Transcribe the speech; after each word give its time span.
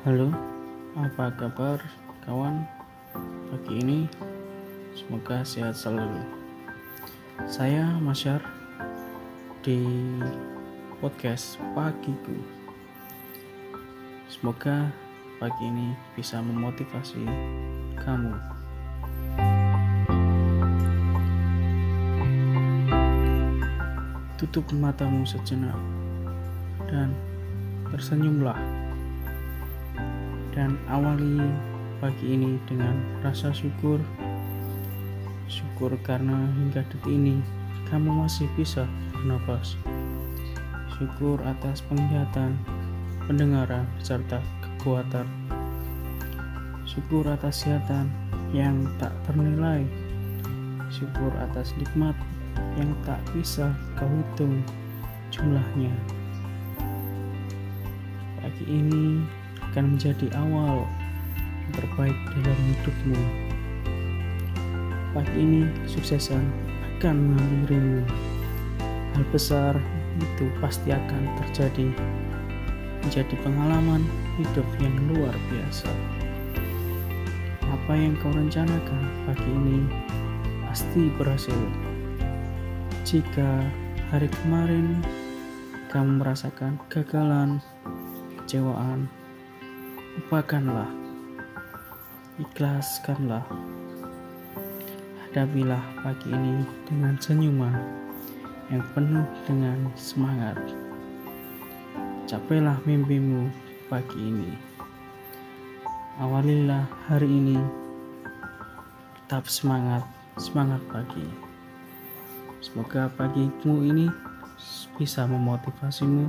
Halo, 0.00 0.32
apa 0.96 1.28
kabar 1.36 1.76
kawan? 2.24 2.64
Pagi 3.52 3.84
ini 3.84 4.08
semoga 4.96 5.44
sehat 5.44 5.76
selalu. 5.76 6.24
Saya 7.44 7.84
Masyar 8.00 8.40
di 9.60 9.84
podcast 11.04 11.60
Pagiku. 11.76 12.32
Semoga 14.32 14.88
pagi 15.36 15.68
ini 15.68 15.92
bisa 16.16 16.40
memotivasi 16.40 17.20
kamu. 18.00 18.40
Tutup 24.40 24.64
matamu 24.72 25.28
sejenak 25.28 25.76
dan 26.88 27.12
tersenyumlah 27.92 28.88
dan 30.54 30.78
awali 30.90 31.38
pagi 31.98 32.34
ini 32.34 32.58
dengan 32.66 32.96
rasa 33.20 33.50
syukur. 33.54 34.00
Syukur 35.50 35.94
karena 36.06 36.48
hingga 36.58 36.86
detik 36.86 37.06
ini 37.10 37.42
kamu 37.90 38.24
masih 38.24 38.46
bisa 38.54 38.86
bernafas 39.10 39.74
syukur 40.94 41.40
atas 41.48 41.80
penglihatan 41.88 42.60
pendengaran 43.24 43.88
serta 44.04 44.38
kekuatan. 44.60 45.24
Syukur 46.84 47.24
atas 47.30 47.64
kesehatan 47.64 48.10
yang 48.50 48.84
tak 48.98 49.14
ternilai 49.24 49.86
syukur 50.90 51.30
atas 51.38 51.70
nikmat 51.78 52.18
yang 52.74 52.90
tak 53.06 53.22
bisa 53.30 53.70
kau 53.94 54.10
hitung 54.10 54.60
jumlahnya. 55.30 55.94
Pagi 58.42 58.64
ini 58.66 59.22
akan 59.70 59.94
menjadi 59.94 60.26
awal 60.34 60.82
yang 61.62 61.72
terbaik 61.78 62.18
dalam 62.42 62.60
hidupmu. 62.74 63.20
Pagi 65.14 65.34
ini 65.38 65.62
suksesan 65.86 66.42
akan 66.98 67.16
menghampirimu. 67.34 68.02
Hal 69.14 69.24
besar 69.30 69.74
itu 70.18 70.50
pasti 70.58 70.90
akan 70.90 71.22
terjadi 71.38 71.86
menjadi 73.00 73.34
pengalaman 73.46 74.02
hidup 74.36 74.66
yang 74.82 74.94
luar 75.08 75.32
biasa. 75.48 75.88
Apa 77.70 77.92
yang 77.94 78.18
kau 78.18 78.34
rencanakan 78.34 79.02
pagi 79.24 79.46
ini 79.46 79.86
pasti 80.66 81.08
berhasil. 81.14 81.62
Jika 83.06 83.64
hari 84.10 84.26
kemarin 84.42 84.98
kamu 85.90 86.22
merasakan 86.22 86.78
kegagalan, 86.86 87.62
kecewaan, 88.42 89.10
lupakanlah, 90.18 90.90
ikhlaskanlah, 92.42 93.46
hadapilah 95.22 95.78
pagi 96.02 96.34
ini 96.34 96.66
dengan 96.90 97.14
senyuman 97.22 97.74
yang 98.74 98.82
penuh 98.90 99.22
dengan 99.46 99.86
semangat. 99.94 100.58
Capailah 102.26 102.82
mimpimu 102.82 103.50
pagi 103.86 104.18
ini. 104.18 104.50
Awalilah 106.18 106.90
hari 107.06 107.30
ini 107.30 107.58
tetap 109.14 109.46
semangat, 109.46 110.02
semangat 110.42 110.82
pagi. 110.90 111.26
Semoga 112.58 113.06
pagimu 113.14 113.86
ini 113.86 114.10
bisa 114.98 115.24
memotivasimu 115.24 116.26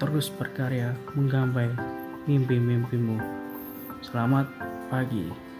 terus 0.00 0.32
berkarya 0.32 0.96
menggapai 1.12 1.70
mimpi-mimpimu. 2.24 3.20
Selamat 4.00 4.48
pagi. 4.88 5.53